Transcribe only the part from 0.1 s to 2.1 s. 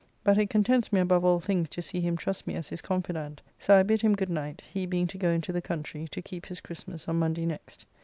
But it contents me above all things to see